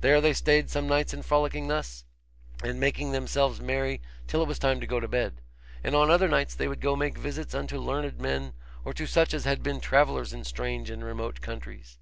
There 0.00 0.20
they 0.20 0.32
stayed 0.32 0.70
some 0.70 0.86
nights 0.86 1.12
in 1.12 1.22
frolicking 1.22 1.66
thus, 1.66 2.04
and 2.62 2.78
making 2.78 3.10
themselves 3.10 3.60
merry 3.60 4.00
till 4.28 4.40
it 4.40 4.46
was 4.46 4.60
time 4.60 4.78
to 4.78 4.86
go 4.86 5.00
to 5.00 5.08
bed; 5.08 5.40
and 5.82 5.92
on 5.96 6.08
other 6.08 6.28
nights 6.28 6.54
they 6.54 6.68
would 6.68 6.80
go 6.80 6.94
make 6.94 7.18
visits 7.18 7.52
unto 7.52 7.78
learned 7.78 8.20
men, 8.20 8.52
or 8.84 8.92
to 8.94 9.06
such 9.06 9.34
as 9.34 9.44
had 9.44 9.60
been 9.64 9.80
travellers 9.80 10.32
in 10.32 10.44
strange 10.44 10.88
and 10.88 11.02
remote 11.02 11.40
countries. 11.40 11.98